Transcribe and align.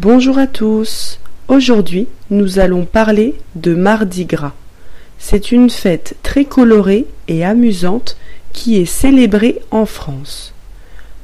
Bonjour 0.00 0.38
à 0.38 0.46
tous. 0.46 1.18
Aujourd'hui, 1.48 2.06
nous 2.30 2.60
allons 2.60 2.84
parler 2.84 3.34
de 3.56 3.74
Mardi 3.74 4.26
Gras. 4.26 4.52
C'est 5.18 5.50
une 5.50 5.70
fête 5.70 6.14
très 6.22 6.44
colorée 6.44 7.06
et 7.26 7.44
amusante 7.44 8.16
qui 8.52 8.76
est 8.76 8.84
célébrée 8.84 9.58
en 9.72 9.86
France. 9.86 10.54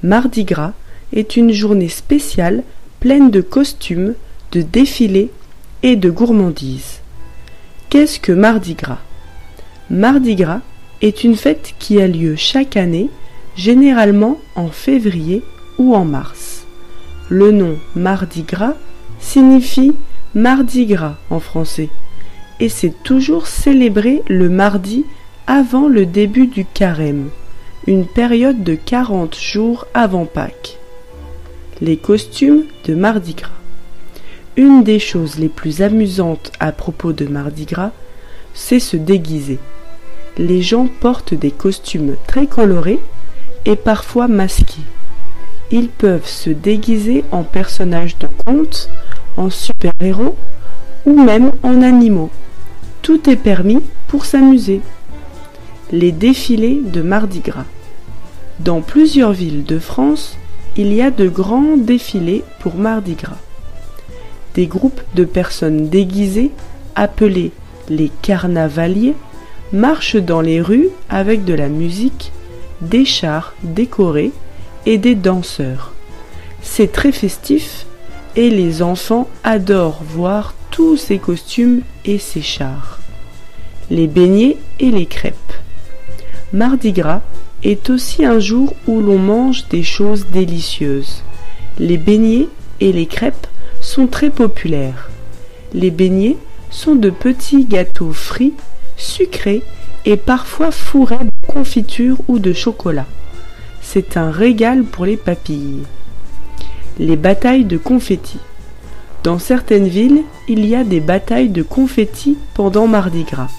Mardi 0.03 0.43
Gras 0.43 0.73
est 1.13 1.37
une 1.37 1.53
journée 1.53 1.89
spéciale 1.89 2.65
pleine 2.99 3.31
de 3.31 3.43
costumes, 3.43 4.15
de 4.51 4.63
défilés 4.63 5.31
et 5.85 5.95
de 5.95 6.11
gourmandises. 6.11 6.99
Qu'est-ce 7.91 8.19
que 8.19 8.33
Mardi 8.33 8.75
Gras? 8.75 9.03
Mardi 9.89 10.35
Gras 10.35 10.63
est 11.01 11.23
une 11.23 11.37
fête 11.37 11.75
qui 11.79 12.01
a 12.01 12.09
lieu 12.09 12.35
chaque 12.35 12.77
année, 12.77 13.09
généralement 13.55 14.41
en 14.57 14.67
février 14.67 15.45
ou 15.79 15.95
en 15.95 16.05
mars. 16.05 16.44
Le 17.31 17.53
nom 17.53 17.79
Mardi 17.97 18.43
Gras 18.43 18.75
signifie 19.19 19.95
Mardi 20.35 20.85
Gras 20.85 21.17
en 21.31 21.41
français 21.41 21.89
et 22.61 22.69
c'est 22.69 23.03
toujours 23.03 23.47
célébré 23.47 24.23
le 24.29 24.51
mardi 24.51 25.07
avant 25.47 25.89
le 25.89 26.05
début 26.05 26.47
du 26.47 26.67
carême, 26.67 27.31
une 27.87 28.05
période 28.05 28.63
de 28.63 28.75
40 28.75 29.37
jours 29.37 29.87
avant 29.95 30.27
Pâques. 30.27 30.79
Les 31.81 31.97
costumes 31.97 32.65
de 32.85 32.95
Mardi 32.95 33.33
Gras. 33.33 33.49
Une 34.57 34.85
des 34.85 34.99
choses 34.99 35.39
les 35.39 35.49
plus 35.49 35.81
amusantes 35.81 36.53
à 36.61 36.73
propos 36.73 37.15
de 37.15 37.25
Mardi 37.25 37.65
Gras, 37.65 37.93
c'est 38.53 38.81
se 38.81 38.99
déguiser. 38.99 39.59
Les 40.37 40.61
gens 40.61 40.89
portent 41.01 41.35
des 41.35 41.51
costumes 41.51 42.17
très 42.27 42.47
colorés 42.47 43.01
et 43.65 43.77
parfois 43.77 44.29
masqués. 44.29 44.83
Ils 45.71 45.89
peuvent 45.89 46.29
se 46.29 46.51
déguiser 46.51 47.25
en 47.33 47.43
personnages 47.43 48.19
de 48.19 48.29
contes, 48.45 48.89
en 49.37 49.51
super-héros 49.51 50.37
ou 51.07 51.21
même 51.21 51.53
en 51.63 51.83
animaux. 51.83 52.31
Tout 53.03 53.29
est 53.29 53.37
permis 53.37 53.81
pour 54.09 54.25
s'amuser. 54.25 54.81
Les 55.91 56.13
défilés 56.13 56.81
de 56.83 57.03
Mardi 57.03 57.41
Gras. 57.41 57.67
Dans 58.61 58.81
plusieurs 58.81 59.33
villes 59.33 59.65
de 59.65 59.79
France, 59.79 60.37
il 60.77 60.93
y 60.93 61.03
a 61.03 61.11
de 61.11 61.29
grands 61.29 61.77
défilés 61.77 62.45
pour 62.61 62.77
Mardi 62.77 63.15
Gras. 63.15 63.39
Des 64.55 64.67
groupes 64.67 65.01
de 65.15 65.25
personnes 65.25 65.89
déguisées, 65.89 66.53
appelés 66.95 67.53
les 67.89 68.11
carnavaliers, 68.23 69.15
marchent 69.73 70.17
dans 70.17 70.41
les 70.41 70.61
rues 70.61 70.89
avec 71.09 71.45
de 71.45 71.55
la 71.55 71.69
musique, 71.69 72.33
des 72.81 73.05
chars 73.05 73.55
décorés 73.63 74.33
des 74.87 75.15
danseurs. 75.15 75.93
C'est 76.63 76.93
très 76.93 77.13
festif 77.13 77.87
et 78.37 78.51
les 78.51 78.83
enfants 78.83 79.29
adorent 79.43 80.03
voir 80.05 80.55
tous 80.71 80.97
ces 80.97 81.19
costumes 81.19 81.83
et 82.05 82.19
ces 82.19 82.43
chars. 82.43 83.01
Les 83.91 84.07
beignets 84.07 84.57
et 84.81 84.91
les 84.91 85.07
crêpes. 85.07 85.35
Mardi 86.53 86.93
Gras 86.93 87.23
est 87.63 87.91
aussi 87.91 88.25
un 88.25 88.39
jour 88.39 88.75
où 88.87 89.01
l'on 89.01 89.19
mange 89.19 89.69
des 89.69 89.83
choses 89.83 90.27
délicieuses. 90.27 91.23
Les 91.79 91.97
beignets 91.97 92.49
et 92.81 92.93
les 92.93 93.07
crêpes 93.07 93.47
sont 93.81 94.07
très 94.07 94.31
populaires. 94.31 95.11
Les 95.73 95.91
beignets 95.91 96.37
sont 96.71 96.95
de 96.95 97.11
petits 97.11 97.65
gâteaux 97.65 98.13
frits, 98.13 98.55
sucrés 98.97 99.63
et 100.05 100.17
parfois 100.17 100.71
fourrés 100.71 101.19
de 101.19 101.47
confiture 101.47 102.19
ou 102.29 102.39
de 102.39 102.53
chocolat 102.53 103.07
c'est 103.85 104.17
un 104.17 104.31
régal 104.31 104.83
pour 104.83 105.05
les 105.05 105.17
papilles. 105.17 105.83
Les 106.99 107.17
batailles 107.17 107.65
de 107.65 107.77
confettis. 107.77 108.41
Dans 109.23 109.39
certaines 109.39 109.87
villes, 109.87 110.23
il 110.49 110.67
y 110.67 110.75
a 110.75 110.85
des 110.85 111.01
batailles 111.01 111.51
de 111.51 111.63
confettis 111.63 112.37
pendant 112.55 112.87
Mardi 112.87 113.25
Gras. 113.25 113.51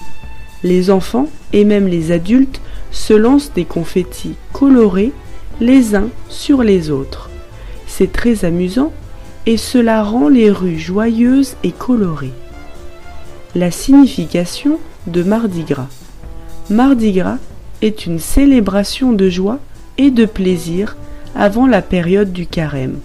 Les 0.62 0.90
enfants 0.90 1.28
et 1.52 1.64
même 1.64 1.86
les 1.86 2.12
adultes 2.12 2.60
se 2.90 3.14
lancent 3.14 3.52
des 3.54 3.64
confettis 3.64 4.34
colorés 4.52 5.12
les 5.60 5.94
uns 5.94 6.08
sur 6.28 6.62
les 6.62 6.90
autres. 6.90 7.30
C'est 7.86 8.12
très 8.12 8.44
amusant 8.44 8.92
et 9.46 9.56
cela 9.56 10.02
rend 10.02 10.28
les 10.28 10.50
rues 10.50 10.78
joyeuses 10.78 11.56
et 11.62 11.72
colorées. 11.72 12.34
La 13.54 13.70
signification 13.70 14.80
de 15.06 15.22
Mardi 15.22 15.62
Gras. 15.62 15.88
Mardi 16.68 17.12
Gras 17.12 17.38
est 17.80 18.06
une 18.06 18.18
célébration 18.18 19.12
de 19.12 19.30
joie 19.30 19.60
de 19.98 20.24
plaisir 20.24 20.96
avant 21.34 21.66
la 21.66 21.82
période 21.82 22.32
du 22.32 22.46
carême, 22.46 22.98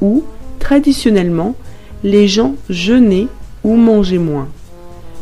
où, 0.00 0.22
traditionnellement, 0.58 1.54
les 2.04 2.28
gens 2.28 2.54
jeûnaient 2.70 3.28
ou 3.64 3.76
mangeaient 3.76 4.18
moins. 4.18 4.48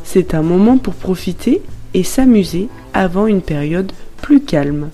C'est 0.05 0.35
un 0.35 0.43
moment 0.43 0.77
pour 0.77 0.95
profiter 0.95 1.63
et 1.95 2.03
s'amuser 2.03 2.69
avant 2.93 3.27
une 3.27 3.43
période 3.43 3.93
plus 4.21 4.41
calme. 4.41 4.91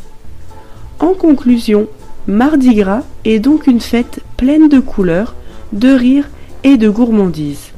En 0.99 1.15
conclusion, 1.15 1.89
Mardi 2.27 2.75
Gras 2.75 3.03
est 3.25 3.39
donc 3.39 3.67
une 3.67 3.81
fête 3.81 4.21
pleine 4.37 4.69
de 4.69 4.79
couleurs, 4.79 5.35
de 5.73 5.89
rires 5.89 6.29
et 6.65 6.77
de 6.77 6.89
gourmandises. 6.89 7.71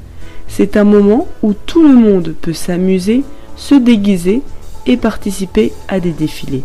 C'est 0.49 0.77
un 0.77 0.85
moment 0.85 1.29
où 1.43 1.55
tout 1.55 1.83
le 1.83 1.95
monde 1.95 2.35
peut 2.41 2.53
s'amuser, 2.53 3.23
se 3.57 3.75
déguiser 3.75 4.43
et 4.87 4.97
participer 4.97 5.73
à 5.89 6.01
des 6.01 6.11
défilés. 6.11 6.65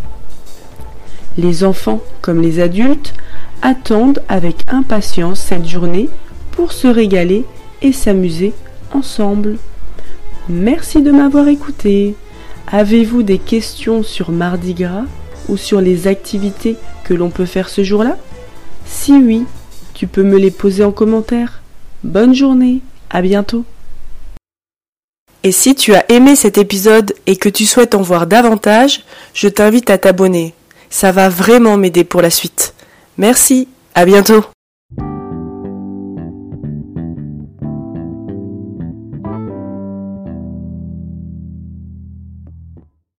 Les 1.37 1.63
enfants 1.63 2.01
comme 2.21 2.41
les 2.41 2.59
adultes 2.59 3.13
attendent 3.61 4.23
avec 4.27 4.57
impatience 4.67 5.39
cette 5.39 5.67
journée 5.67 6.09
pour 6.51 6.71
se 6.71 6.87
régaler 6.87 7.45
et 7.81 7.91
s'amuser 7.91 8.53
ensemble. 8.93 9.57
Merci 10.49 11.01
de 11.01 11.11
m'avoir 11.11 11.47
écouté. 11.47 12.15
Avez-vous 12.67 13.23
des 13.23 13.37
questions 13.37 14.01
sur 14.01 14.31
Mardi 14.31 14.73
Gras 14.73 15.05
ou 15.47 15.57
sur 15.57 15.79
les 15.79 16.07
activités 16.07 16.75
que 17.03 17.13
l'on 17.13 17.29
peut 17.29 17.45
faire 17.45 17.69
ce 17.69 17.83
jour-là? 17.83 18.17
Si 18.85 19.13
oui, 19.13 19.45
tu 19.93 20.07
peux 20.07 20.23
me 20.23 20.37
les 20.37 20.51
poser 20.51 20.83
en 20.83 20.91
commentaire. 20.91 21.61
Bonne 22.03 22.33
journée, 22.33 22.81
à 23.09 23.21
bientôt. 23.21 23.63
Et 25.43 25.51
si 25.51 25.75
tu 25.75 25.93
as 25.93 26.09
aimé 26.11 26.35
cet 26.35 26.57
épisode 26.57 27.13
et 27.25 27.35
que 27.35 27.49
tu 27.49 27.65
souhaites 27.65 27.95
en 27.95 28.01
voir 28.01 28.27
davantage, 28.27 29.03
je 29.33 29.47
t'invite 29.47 29.89
à 29.89 29.97
t'abonner 29.97 30.53
ça 30.89 31.11
va 31.11 31.29
vraiment 31.29 31.77
m'aider 31.77 32.03
pour 32.03 32.21
la 32.21 32.29
suite. 32.29 32.73
Merci, 33.17 33.67
à 33.95 34.05
bientôt. 34.05 34.45